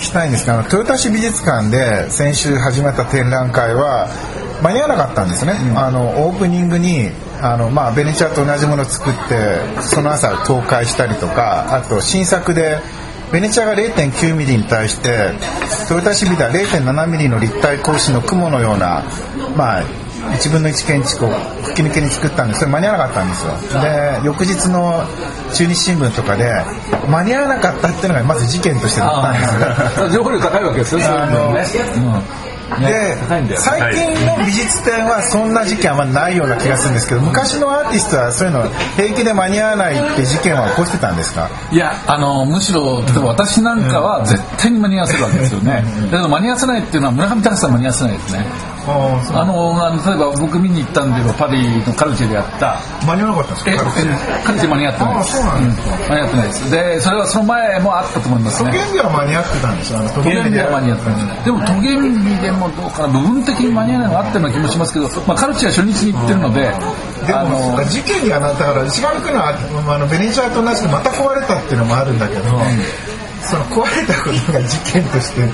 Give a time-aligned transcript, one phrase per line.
[0.00, 4.08] きたいんですが豊田市美術館で先週始まった展覧会は
[4.62, 7.10] 間に合わなかったんですね、うん、あのオープニングに
[7.40, 12.78] あの、まあ、ベネチアと同じものを作ってその朝倒壊したりとかあと新作で
[13.32, 15.32] ベネチアが0.9ミリに対して
[15.88, 19.04] 豊田市美では0.7ミリの立体格子の雲のような、
[19.56, 19.84] まあ、
[20.20, 21.30] 1分の1建築を
[21.64, 23.80] 吹き抜けに作ったんでそれ間に合わなかったんですよ。
[23.80, 25.04] で翌日の
[25.52, 26.62] 中日新聞とかで
[27.08, 29.58] 間に合わなかったっていうのがまず事件として載ったんです。
[30.08, 31.00] ね 情報量高いわけですよ。
[31.00, 31.06] ね、
[31.96, 33.16] うんで
[33.58, 38.64] 最近の美術展はそんな事件はないような気がするんですけど昔のアーティストはそういうの
[38.96, 41.50] 平気で間に合わないって事件は起こしてたんですか？
[41.72, 45.84] いやあのむしろ例えば私なんかは絶対に間に合わせるわけですよね。
[46.12, 48.46] だけど間に合わせないっていうのは村上隆さん間に合わせないですね
[48.86, 52.80] あの例えば僕見に行ったんでパリのカルチェでやった。
[53.06, 53.92] 間に合わなかったんですか？
[54.44, 54.68] カルチェ。
[54.68, 55.36] 間に合ってないです。
[55.36, 56.70] そうなんですか、間に合ってないです。
[56.70, 58.70] でそれはその前もあったと思いますね。
[58.70, 59.98] トゲンビは間に合ってたんですよ。
[60.14, 60.70] トゲンビは。
[60.70, 66.60] 間に合ってたでもトゲンビでもどうかな部分的に間に合わないのがあったような気もしますけど、まあ、カルチェは初日に行ってるので
[67.26, 72.42] でも事件にはなったから石上君はあのベネチアと同じでまた壊れたっていうのもあるんだけど、
[73.42, 75.48] その壊れたことが事件として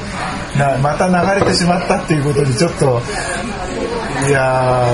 [0.59, 3.01] なまた流れてしまったっていうことにちょっと
[4.29, 4.87] いや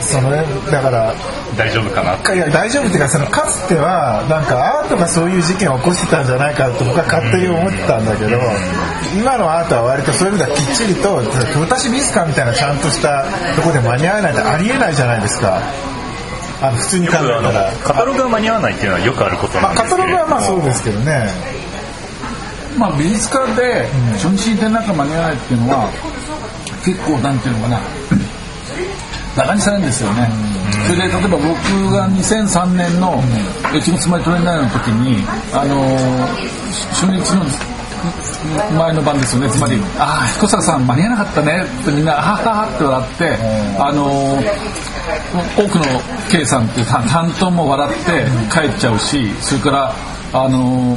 [0.00, 1.14] そのだから
[1.56, 8.38] 大丈夫かないや大丈夫っていうかそのかつてはなんかアートがそういう事件を起こしてたんじゃないかと僕は勝手に思ってたんだけど
[9.18, 13.24] 今のアートは割とそういう意味ではきっちりと豊田市美術館みたいなちゃんとした
[13.56, 15.60] とこで間に合わないってありえないじゃないですか。
[16.62, 17.72] あの普通に考えたら。
[17.84, 21.28] カタログが間に合わないっていうのはよくあることなんですけど、まあ、カタログはまあそうですけどね
[22.78, 25.90] まあ美術館で初日に展覧会間に合わないっていうのは
[26.84, 27.80] 結構なんていうのかな。
[29.36, 30.30] バカにされるんですよね、
[30.86, 33.22] それで例えば僕が2003年の
[33.74, 35.22] 「うちのつまりトレーナー」の時に
[35.52, 35.76] あの
[36.90, 37.44] 初日の
[38.78, 39.50] 前の晩ですよね。
[39.50, 43.38] つまり「ああ彦坂さん間に合わなかったね」ってみんな「ははは」って笑って
[43.78, 44.42] あの
[45.54, 45.84] 多くの
[46.30, 49.94] K さんっていう担当も笑って帰っちゃうしそれから
[50.32, 50.96] あの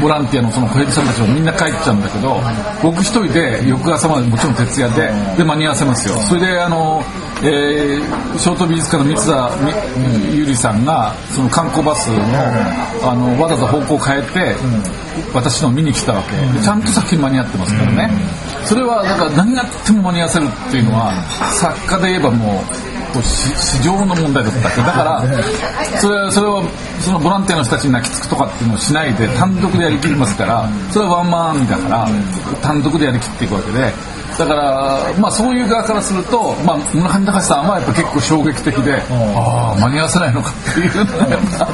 [0.00, 2.40] ボランティアのその小池さんたちもみんな帰っちゃうんだけど
[2.82, 6.16] 僕一人で翌朝までもちろん徹夜でで間に合わせますよ。
[6.22, 7.02] それであの、
[7.42, 9.50] えー、ショート美術家の三田
[10.32, 14.54] ゆりさんがその観光バスのあのわざわざ方向を変えて
[15.32, 16.60] 私の見に来たわけ。
[16.60, 18.10] ちゃんと作品間に合ってますからね。
[18.64, 21.12] それはだから何があっても間に合わせるっていうのは
[21.52, 24.80] 作家で言えばもう市場の問題だったっけ？
[24.82, 25.22] だから
[26.00, 26.62] それそれを
[27.00, 32.08] そのボランティアの人たちに泣きつくとかっていうのをしないで単独でやりきりますからそれはワンマンだから
[32.62, 33.92] 単独でやりきっていくわけで。
[34.36, 41.66] だから、まあ、そういう側からすると、まあ、村上隆さんはやっぱ結構衝撃的でああ間に合わせないのかっていうのがやっぱ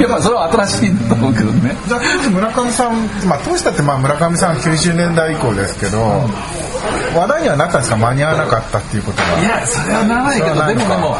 [0.00, 1.76] やっぱそれは新しいんだと思うけどね。
[2.32, 2.96] 村上さん、
[3.28, 5.98] まあ、当時だってまあ村上さん90年代以降ですけど、
[7.14, 7.96] 話題にはなったんですか？
[7.96, 11.16] 間に合わなかったっていうことがいやそれはならないけどでもでも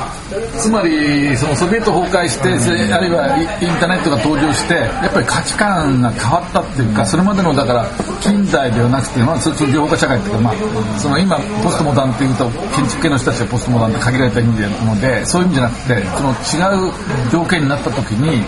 [0.58, 7.86] つまりそのソビエト崩壊して、うん、あるいはインターネットが登場してやっぱり価値観が変わったっていうかそれまでのだから
[8.20, 18.44] 近代ではなくて、まあ、そっち情報化社会っていうか、まあ、その今ポストモダンっていうと建築系の人たちはポストモダンって限られた意味でなのでそういう意味じゃなくてその違う条件になった時に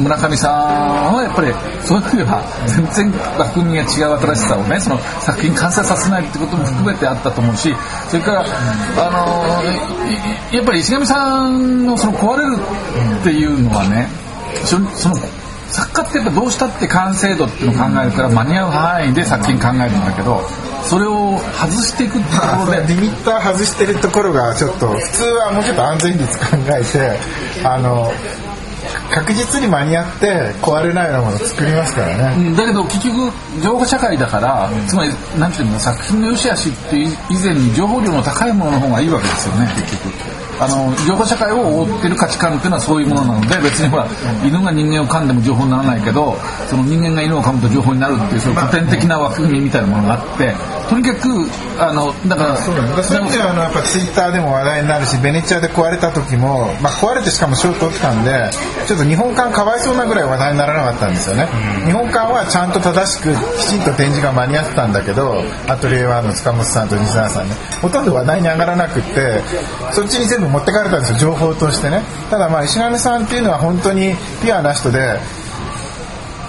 [0.00, 0.48] 村上さ
[1.10, 1.52] んはやっぱり
[1.84, 7.74] そういう意味では全然枠組みが違う新しさをねその作品完成させないってことも含めてあったと思うし
[8.08, 12.56] それからあのやっぱり石上さんのその壊れる
[13.20, 14.08] っていうのはね
[14.64, 14.88] その
[15.70, 20.42] 作家ってやっぱどうしたって完成度っていうのを考えるから間に合う範囲で作品考えるんだけど
[20.82, 22.94] それを外していくってところで。
[22.94, 27.18] リミッター外してるところがちょっと普通はもうちょっと安全率考えて
[27.64, 28.10] あの
[29.10, 30.26] 確実に間に合って
[30.62, 33.32] 壊れないようなものを作りますからね、だけど結局
[33.62, 40.40] 情報社会だから、うん、つまりなんていうの作品の良し悪しっていう以前に情報量の高いものの方がいいわけですよね結局。
[40.60, 44.06] あの情報社会を覆ってる価値観っていうのはそういうものなので別にほら
[44.44, 46.36] 犬が人間を噛んでも情報にならないけど
[46.68, 50.52] その人間が犬を噛むと情報になるっていうその古典的な枠組みみたいなものがあって
[50.90, 51.48] とにかく
[51.80, 58.50] あのだからそういう意味ではあのやっぱツイッターでも話題になるしベネチアで壊れた時も、まあ、壊れてしかも賞取ったんで
[58.86, 61.46] ちょっと日本館かわいそうなぐらい話題にならなかったんですよね、
[61.84, 69.40] 日本館はちゃんと正しくきちんと展示が間に合ってたんだけどアトリエワンの塚本さんと西澤さんねほとんど話題に上がらなくって
[69.92, 71.18] そっちに全部持ってかれたんですよ。
[71.18, 72.02] 情報としてね。
[72.30, 75.18] ただまあ石上さんっていうのは本当にピュアな人で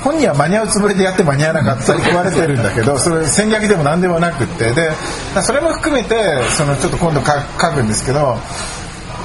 [0.04, 4.72] 本人は間に合うつもりでやって間に合わなかったり壊れてるんだけど それ戦略でも何でもなくって。
[4.72, 4.92] で
[5.42, 6.16] それも含めて
[6.50, 8.38] そのちょっと今度書くんですけど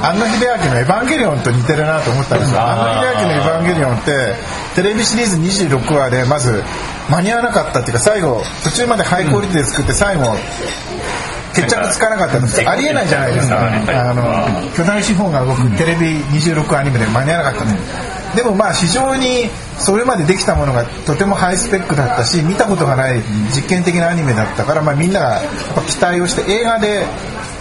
[0.02, 2.60] 安野秀明の「エヴァンゲリオン」と似てるなと思ったんですよ。
[2.60, 4.34] 安野秀明の「エヴァンゲリオン」って
[4.74, 6.62] テレビシリーズ26話でまず
[7.08, 10.36] 間に合わなかったっていうか最後途中までハイクオリティで作って最後
[11.54, 12.68] 決着つかなかったんです。
[12.68, 17.74] ありえないじゃないですか、あの巨大資本が動くテレビ26アニメで間に合わなかったの、
[18.34, 19.48] でもまあ非常に
[19.78, 23.22] それまでできたものがとてもハイスペックだったし見たことがない
[23.54, 27.06] 実験的なアニメだったから、まあ、みんながやっぱ期待をして映画で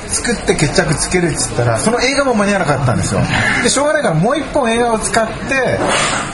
[0.08, 3.22] 作って決着つけるっつったらその映画も間に合わなかったんですよ
[3.64, 5.80] でしょうがないからもう一本映画を使って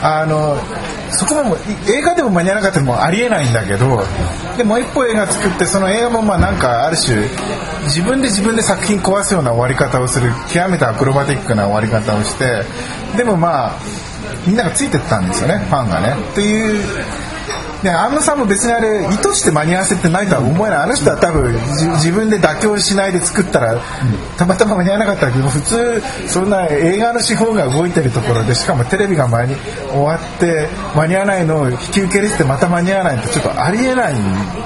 [0.02, 0.58] あの
[1.12, 1.58] そこも
[1.88, 4.04] 映画でも間に合わなかったらもありえないんだけど
[4.58, 7.28] でもう一本映画作ってその映画もまあなんかある種
[7.84, 12.64] 自分で自分で作品壊すような終わり方をする極めてアクロバティックな終わり方をして
[13.18, 13.80] でもまあ
[14.46, 16.16] みんながついてったんですよねファンがね。
[16.32, 16.84] っていう
[17.84, 21.54] で安野さんも別にあれ意図して間に合わせてないとは思えないあの人は多分
[21.98, 23.82] 自分で妥協しないで作ったら
[24.38, 29.56] たまたま間に合わなかったけど普通そんな映画の手法が動いてるところでしかもテレビが前に
[29.90, 34.16] 終わって間に合わないのを引き受け入れてまた間に合わないってちょっとありえない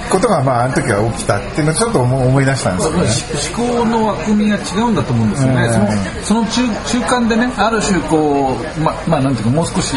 [0.09, 3.55] ことがまああの時は起きたっていうのをちょっと思い出したんですよね。
[3.55, 5.69] 思考の枠組みが違うんだと思うんですよね。
[6.23, 9.95] そのその中中間でねある種こうままあなんていうかもう少し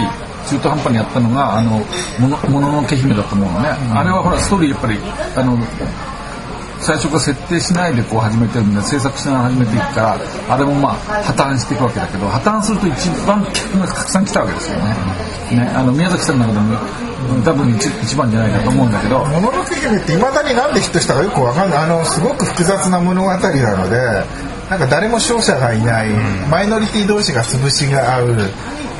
[0.48, 1.78] 中途半端にやったのがあの
[2.18, 4.98] ものもののけ姫だと思うのね、うん、あれはほらストーリーやっぱり
[5.36, 5.56] あの
[6.80, 10.16] 最初から設定しないでこう始めてるんで制作しながら始めていくか
[10.48, 14.84] らあれもまあ破綻していくわけだけど破綻すると一番客がたくさん来たわけですよね。
[15.52, 21.78] ねあの宮崎さんの中でも多分一一番じゃないかと思うんだけど「もののけ姫」っていまだになんでヒットしたかよくわかんない。
[21.84, 24.24] あのすごく複雑な物語なので
[24.68, 26.08] なんか誰も勝者がいない、
[26.50, 28.36] マイノリティ同士が潰しが合う。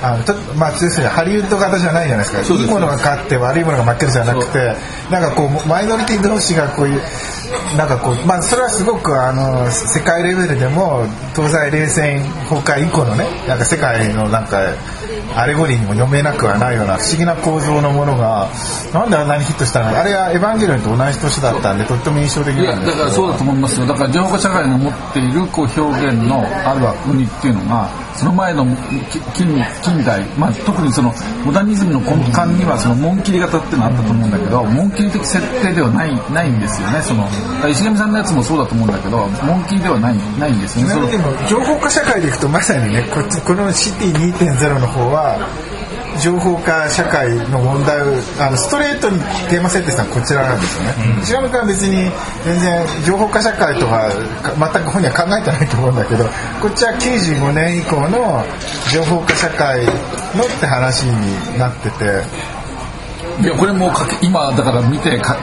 [0.00, 2.54] あのまあ、ハリウッド型じゃないじゃないですか。
[2.54, 4.76] いいものが勝って悪いものが負けるじゃなくて
[5.10, 7.00] なんかこうマイノリティ同士がこういう
[7.76, 11.04] なんかこうまあそれはすごくあの世界レベルでも
[11.34, 14.60] 東西冷戦崩壊以降のねなんか世界のなんか
[15.36, 18.48] アレゴリーにも読めなくはないような不思議な構造のものが
[18.92, 23.86] なんであんなにヒットしたのあれは「エヴァンゲリオン」と同じ年だったんでとっても印象的なんですだからそうだと思いますよ。
[23.86, 27.88] だから情報社会が持っているこう表現のある枠組みっていうのが
[28.18, 28.66] その前の
[29.34, 29.46] 近
[29.82, 37.00] 近代、まあ、特にそのモダニズムの根幹にはその紋切り型っていうのがあったと思うんだけど紋切り的設定ではないないんですよね。
[37.00, 37.28] その
[37.68, 41.12] 石上さんのやつもそうだと思うんだけど紋切りではないないんですよね。
[41.12, 45.38] でも情報化社会でいくとまさにねこっちこのシティ2.0の方は
[46.20, 48.06] 情報化社会の問題を
[48.40, 50.94] あのストレートにテーマ設定したのはこちらなんですよね。
[51.22, 52.10] 石上君は別に
[52.44, 56.25] 全然情報化社会とか全く本人は考えてないと思うんだけど
[56.60, 58.44] こっちは95年以降の
[58.93, 62.58] 情報化社会のって話になってて。
[63.40, 65.37] いやこれも今だから見てタ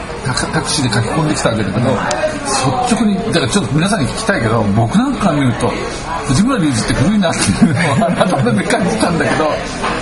[0.62, 5.72] クシーで書き込んできたわけだけど率直にだからちょっと皆さんに聞きたいけど僕なんか見ると
[6.28, 9.46] 藤村隆二って古いなっていうのを改めて感じたんだけど。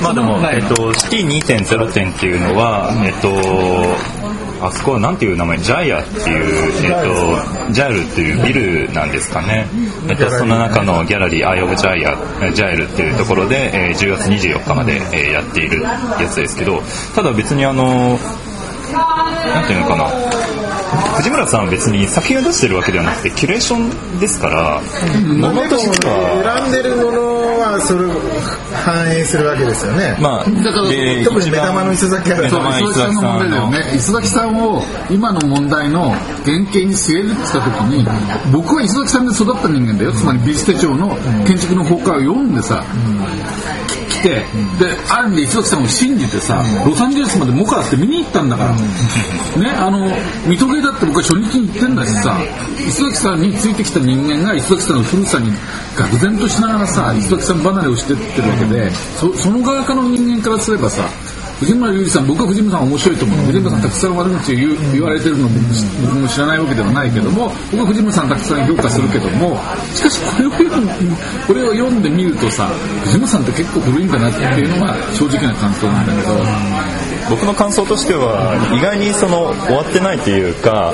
[0.01, 5.57] まあでも、えっと、シティ2.0点っていうのは、えっと、あそこはなんていう名前？
[5.59, 9.67] ジャイアっていう、えっと、ジャイルっていうビルなんですかね、
[10.07, 12.15] えっと、その中のギャラリーアイ・オブ・ジャイア
[12.53, 16.81] ジャイルっていうところで、えー、10月24日まで、えー、やっているやつですけど
[17.13, 18.17] ただ別にあの
[18.97, 20.09] なんていうのかな。
[21.17, 27.42] 藤村さんは別に作品を出してるわけではなくてキュレーションですからもともと選んでるもの
[27.73, 28.11] はそれを
[28.73, 30.17] 反映するわけですよね。
[30.19, 30.87] まあだから
[31.23, 33.95] 特に目玉の磯崎さん磯崎さんの問題だよね。
[33.95, 36.11] 磯崎さんを今の問題の
[36.45, 38.05] 原型に据えるって言った時に
[38.51, 40.11] 僕は磯崎さんで育った人間だよ。
[40.13, 41.15] つまり美術手帳の
[41.45, 42.83] 建築の崩壊を読んでさ、
[44.09, 44.43] 来て、で
[45.09, 50.09] ある意味で磯崎さんを信じてさ、ロサンゼルスまでモカって見に行ったんだから、ねあの
[50.47, 52.37] 水戸芸だって僕は初日に行ってんだしさ
[52.87, 55.51] 磯崎さんについてきた人間が磯崎さんの古さに
[55.95, 61.07] 愕然としながらさ磯崎さん離れをしてってるわけでそその側からの人間からすればさ
[61.59, 65.59] 藤村隆二さん僕は藤村さん面白いと思う藤村さんたくさん悪口言言われてるのも
[66.01, 69.55] 僕も知らないわけではないけども僕は藤村さんたくさん評価するけども
[69.93, 70.87] しかしこれを読ん
[71.47, 72.67] これを読んでみるとさ
[73.05, 77.03] 藤村さんって結構古いんだなっていうのが正直な感想なんだけど。
[77.29, 80.93] 僕の感想としては意外にその終わってないというか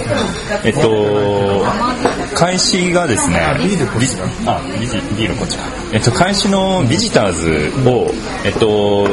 [0.64, 1.66] えっと
[2.40, 3.36] 開始がですね
[5.18, 5.66] ビールこちら。
[5.92, 8.10] えっと開始のビジターズを
[8.46, 9.10] えっと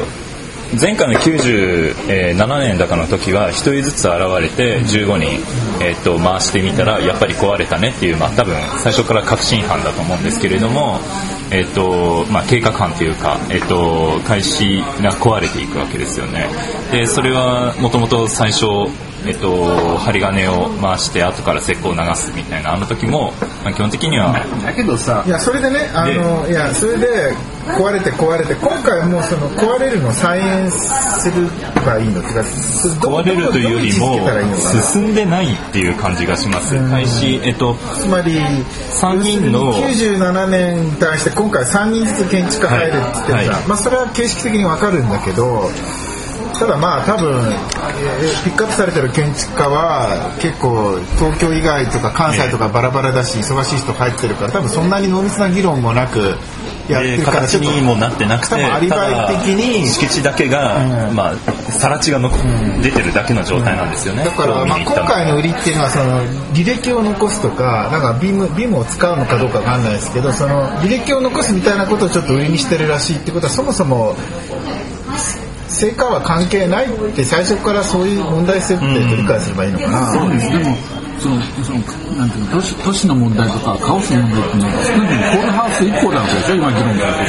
[0.81, 5.31] 前回の97年だかの時は1人ずつ現れて15人、
[5.81, 11.01] えー、と回してみたらやっぱり壊れたねっていう、まあ、多分最初から確信犯だと思うんですけれども
[11.51, 16.49] えっとまあ、計画班というか、えっと、開始が壊れていくわけですよね。
[16.91, 18.67] でそれはもともと最初
[19.27, 23.33] えっと、針金を回して後から石膏を流すみたいなあの時も、
[23.65, 24.33] まあ、基本的には
[24.65, 27.35] だけどさいやそれでねあのいやそれで
[27.67, 31.35] 壊れて壊れて今回もその壊れるのを再演すれ
[31.85, 34.21] ばいいのってか壊れるというよりも
[34.93, 36.77] 進んでないっていう感じがします。
[36.91, 45.69] 開始えっとつまり3人の97年に対して今回3人ずつ建築家入るって言ってるさ、はい、まあそれは形式的にわかるんだけど
[46.59, 47.53] ただまあ多分
[48.45, 56.37] ピックアップされてる建築家は結構東京以外とか関西とかバラバラだし忙しい人入ってるから多分そんなに濃密な議論もなく
[56.93, 57.31] やってるか。
[57.33, 59.87] ら形にもなってなくてアリバイ的に。
[59.87, 61.35] 敷地だけが、うん、まあ
[61.71, 66.23] 更地がの、うん、出てるだけの状態なんですよね、だから、まあ、今回の売りっていうのはその
[66.55, 74.15] 履歴を残すとかなんかビームビームを使うのかどうかわかんないですけどその履歴を残すみたいなことをちょっと売りにしてるらしいってことはそもそも
[75.69, 80.77] 成果は関係ないって最初からそういう問題設定と理解すればいいのかな、そうですでも
[81.19, 81.79] そのその
[82.17, 87.25] なんていうの都市都市の問題とかカオスの問題っていうのは少なくともホールハウス以降なわけでしょ今議論されて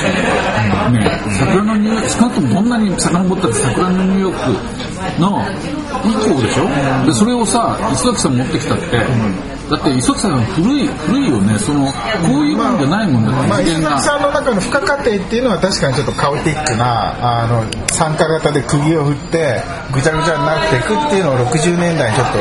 [0.98, 5.46] る、ね、桜のニューヨーク少なくともどんなに遡ったって桜のニューヨークの
[6.06, 6.68] 以降でしょ？
[7.06, 8.86] でそれをさ磯崎さん持ってきたって、
[9.70, 11.58] だって磯木さん古い古いよね。
[11.60, 11.92] そのこ
[12.42, 19.62] ういうもんじゃないもんだまあ、磯崎さんの中の付加過程っていうのは確かにちょっとカオティックなあの参加型で釘を振って
[19.94, 22.38] ぐちゃぐちゃになっていくっていうのを60年代にちょっと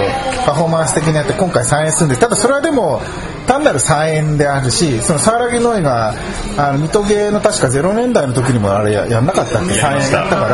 [0.47, 3.01] パフォーマンス的にやって今回再演するんでただそれはでも
[3.47, 6.15] 単なる再演であるしその沢良ノイが
[6.57, 9.75] あの水戸芸の確か0年代の時にもあれややんなかったっけ？
[9.75, 10.45] 再演だったか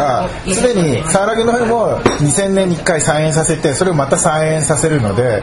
[0.46, 5.40] らすでに沢良ノイも2000年に1回再演させてそれをまた再演させるのでやっ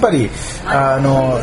[0.00, 0.30] ぱり
[0.66, 1.40] あの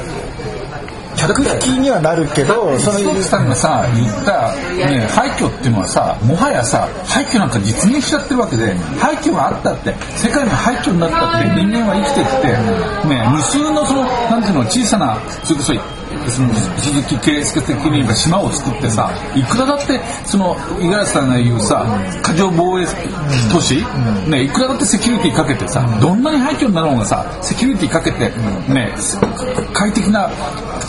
[1.19, 4.55] 客引きにはなるけどその磯さんがさ言った、
[4.87, 12.47] ね、廃墟っていうのはさもはやさ廃墟なんか実現しちゃってるわけで廃墟があったって世界の廃墟になったって人間は生きてって、
[13.07, 15.73] ね、無数のそのなんていうの小さなそれこそ
[16.27, 21.85] 鈴木圭介的に言えば島を作ってさいくらだってその五十嵐さんが言うさ
[22.21, 22.85] 過剰防衛
[23.51, 23.75] 都市、
[24.29, 28.29] ね、いくらだってセキュリティかけてさどんなに廃墟になろうがさセキュリティかけて、
[28.71, 28.93] ね、
[29.73, 30.29] 快適な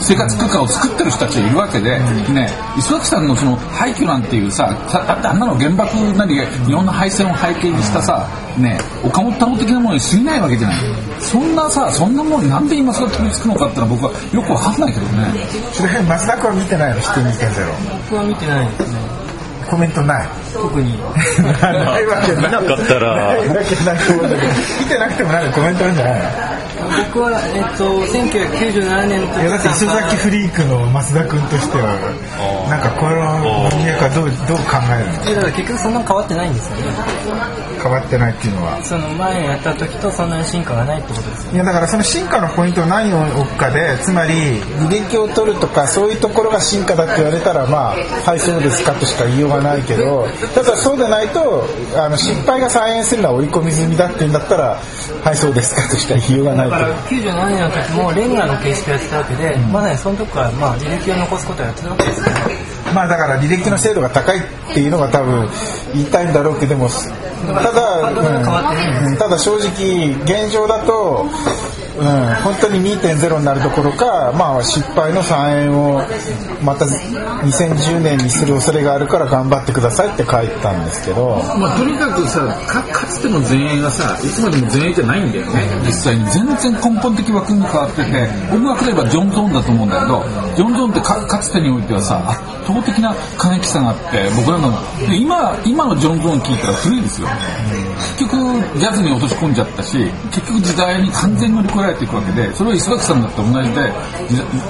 [0.03, 1.99] 生活空間を作ってる人たちがいるわけで、
[2.33, 8.27] ね、磯崎さんのその廃墟なんていうさだってあんなの原爆なり日本の敗戦を背景にしたさ、
[8.59, 15.33] ね、岡本太郎的なものに過ぎないわけじゃないそんなさそんなもんなんで今それ飛びつくのかってのは僕はよくわかんないけどね。
[15.73, 17.67] それ松田君は見てないのシティ2.0
[18.11, 19.01] 僕は見てないですね。
[19.71, 20.29] コメントない？
[20.53, 20.99] 特に。
[20.99, 23.37] ないわけなかったら。
[23.39, 23.55] 見て
[24.99, 26.27] なくてもなんかコメントあるんじゃないの？
[27.07, 31.87] 僕は、えっと、1997年の時いやだって磯崎フリークの増田君としては
[32.69, 33.15] なんかこの
[33.71, 35.35] 文脈はどうどう考えるの？
[35.35, 36.83] だから結局そんな変わってないんですよね。
[37.81, 38.85] 変わってないっていうのは。
[38.85, 44.35] その前やった時とそんなに進化がないってことですよ、ね、いやだからその進化のポイントを何を置くかでつまり
[44.85, 51.65] 履歴を取るとかそういうところが進化だって言われたらまあはいそうですかとしか言いようがないけどただそうでないと
[51.97, 54.77] あの失敗が再現するのは織り込み済みだって言うんだったら
[55.25, 64.43] はいそうですかとしか言いようがないから97年の時もレンガの形式をやってたわけで、うん、まさにその時からまあ履歴を残すことをやってたわけですねまあだから履歴の精度が高いっ
[64.75, 65.49] ていうのが多分
[65.95, 66.89] 言いたいんだろうけども
[67.47, 71.27] ただ、うん、ただ正直現状だと
[72.01, 72.07] うん、
[72.43, 76.01] 本当に2.0になるどころか、まあ、失敗の3円を
[76.65, 85.61] また2010年にする恐れがあるから頑張ってくださいって書いたんですけど、まあ、とにかくさかかつての前衛がさいつまでも前衛じゃないんだよね。
[85.85, 86.25] 実際に。
[86.31, 90.25] 全然根本的枠に変わってて僕は例えばジョン・ゾーンだと思うんだけど
[90.57, 94.73] ジョン・ゾーンってかかつてにおいてはさ圧倒的な過激さがあって僕らの
[95.13, 97.29] 今今のジョン・ゾーン聞いたら古いですよ。
[98.19, 99.99] 結局ジャズに落とし込んじゃったし
[100.31, 103.93] 結局時代に完全に乗り越えられていくわけでそれは磯崎さんだって同じで、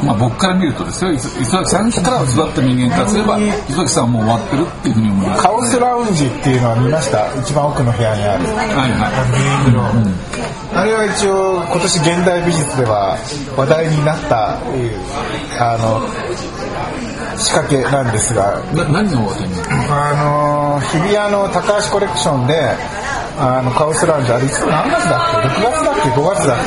[0.05, 1.13] まあ、僕から見るとですよ。
[1.13, 5.43] 磯崎さんから育った人間からすれば磯崎さんはもう終わってるっていうふうに思います。
[5.43, 8.45] カオスラウンジっていうのは見ました一番奥の部屋にある。
[8.47, 9.71] はいはい。
[9.73, 13.17] の、うん、あれは一応今年現代美術では
[13.57, 14.59] 話題になった
[15.59, 16.01] あの
[17.41, 18.63] 仕掛けなんですが。
[18.75, 19.31] 何の
[19.91, 22.55] あの日比谷の高橋コレクションで
[23.41, 26.59] あのカオスラウンジあれ何月だっけ？6月だっけ？5月だっ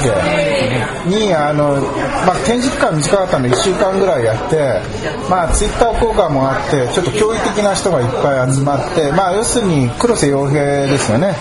[1.05, 1.09] け？
[1.09, 1.75] にあの、
[2.25, 4.81] まあ、展示期間短かったんで1週間ぐらいやって、
[5.29, 11.35] まあ、ツイッター効果もあってちょっと驚異的な人がいっぱい集まって、まあ、要するに黒瀬洋平ですよね。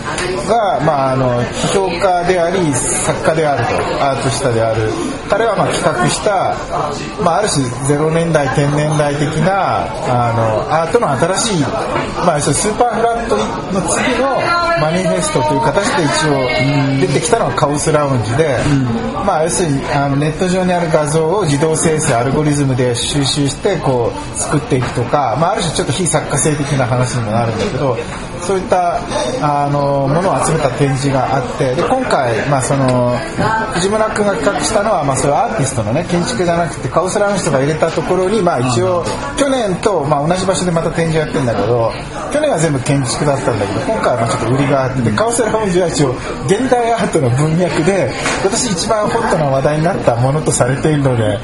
[0.48, 4.02] が、まあ、あの批評家であり作家であると。
[4.04, 4.90] アーティストである。
[5.30, 6.56] 彼はまあ企画した、
[7.22, 7.64] まあ、ある種
[7.96, 9.86] 0年代天然代的な
[10.28, 11.60] あのアートの新しい、
[12.26, 13.42] まあ、スーパーフラットの
[13.88, 14.34] 次の
[14.82, 18.58] マニフェストという形で一応出てきたのがカオスラウンジで、
[19.26, 27.96] まあ、要するにあのネット上にある画像を自動生成アルゴリズムで収集してこう作っていくとか、まあ、ある種ちょっと非作家性的な話にもなるんだけど
[28.42, 28.98] そういった
[29.40, 33.16] あのものを集めた展示があってで今回、まあ、その
[33.74, 39.04] 藤村君が企画したのは、まあ、それはアーティストのね建築じゃなくてカオスラウンジとか入れたところに、まあ、一応
[39.38, 41.92] 去年と、まあ、同じ場所でまた展示やってるんだけど
[42.32, 46.12] 去年は全部建築だったんだけど今回はまあちょっと売りがあってカオスラウンジは一応
[46.46, 48.10] 現代アートの文脈で
[48.42, 51.38] 今年一番ホットな話題になったものとされているので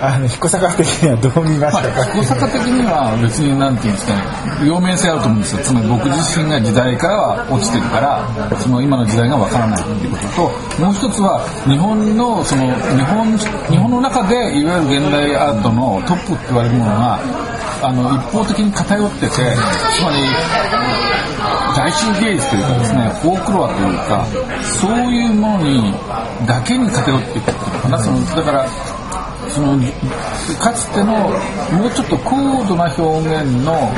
[0.00, 4.14] あの彦坂的にはどう見ましたか、大阪的には別になんていうんですか
[4.60, 5.62] ね両面性あると思うんですよ。
[5.64, 8.22] つまり僕自身が時代からは落ちてるから
[8.58, 17.18] その今の時代がわからないっていうことともう一つは日本のその日本日本の中でいわゆる現代アートのトップって言われるものが
[17.82, 19.38] あの一方的に偏っててつ
[20.02, 20.16] まり
[21.76, 24.26] 大衆芸術というかですねフォークロアというか
[24.80, 25.92] そういうものに
[26.46, 28.02] だけに偏っていくっていうのかな。
[28.02, 28.66] そのだから
[29.54, 29.78] その
[30.58, 33.02] かつてのもうちょっと高度な表
[33.36, 33.88] 現の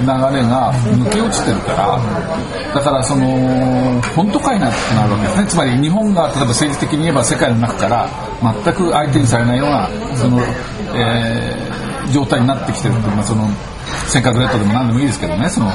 [0.00, 5.46] 流れが抜け落ちてるからだからその本当かいなってなるわけですね。
[5.46, 8.08] つまり日本が例えば政治的に言えば世界の中から
[8.42, 10.40] 全く相手にされないようなその、
[10.94, 11.76] えー
[12.12, 13.48] 状態になってきてるっていうのはその
[14.06, 15.48] 尖閣列島でも何でもいいですけどね。
[15.48, 15.66] その、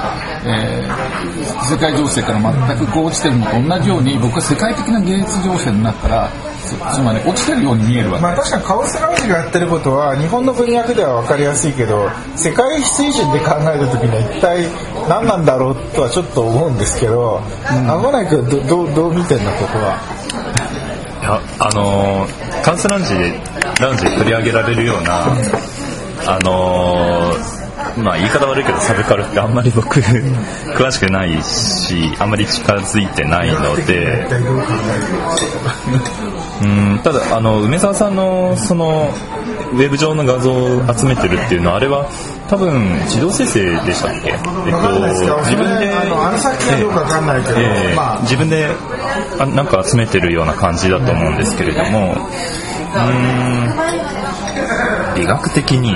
[0.46, 1.22] えー
[1.70, 6.30] 世界情勢から全くこう落ちてるのと同じように僕は世界的な芸術情勢になったら
[6.76, 8.24] つつまり落ちてるように見えるわけ。
[8.24, 14.68] まあ確かにカオスラウンジがやってることは日本の文脈では分かりやすいけど世界水準で考えた時には一体
[15.10, 20.00] 何なんだろうとはちょっと思うんですけど、あごない君どどうどう見てんのここは？
[21.22, 23.40] いやあのーカウスラウンジで
[23.80, 25.26] ラウンジで取り上げられるような
[26.28, 27.61] あのー
[27.98, 34.28] まあ言い方悪いけどサブカルってあんまり僕詳しくないしあんまり近づいてないので。
[36.62, 39.12] うんただあの梅沢さんのその
[39.74, 42.08] ウェブ上の画像を集めてるっていうのはあれは
[42.50, 45.88] 多分自動生成でしたっけ、えっ分かんないですけど、自分で
[47.58, 48.68] え自分で
[49.40, 52.14] あなんか集めてるような感じだと思うんですけれども。
[52.14, 53.72] うーん
[55.16, 55.94] 美学的に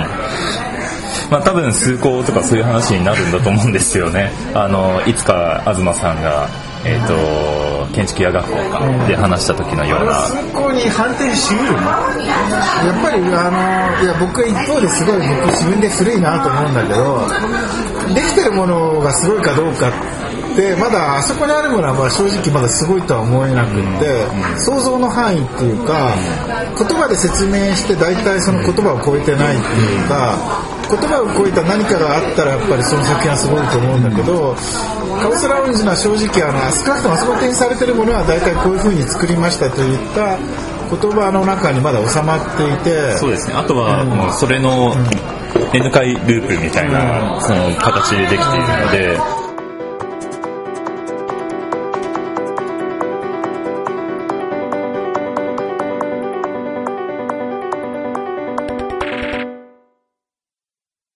[1.30, 4.32] まあ多分崇高とかそういう話になるんだと思うんですよね。
[4.54, 6.48] あのいつか東さんが
[6.84, 10.22] えっ、と建築屋学校かで話した時のような。
[10.22, 19.92] 通行に反転しうるのやっぱりあのいや僕は一方ですごい僕自分で古いなと思うんだけどできてるものがすごいかどうかっ
[20.56, 24.26] てまだあそこにあるものはまあ正直まだすごいとは思えなくって
[24.58, 26.14] 想像の範囲っていうか
[26.78, 30.34] 言葉で説明して大体その言葉を超えてないっていうか
[30.88, 34.54] 言葉を超えた何かがあったらやっぱりその作品はすごいと思うんだけど
[35.20, 43.16] カオスラウンジのは正直あの少なくともあそこに展示されてるものは大体こういう風に作りましたといった言葉の中にまだ収まっていて。
[43.18, 43.54] そうですね。
[43.54, 44.94] あとはもうそれの
[45.72, 49.35] N 回ループみたいなその形でできているので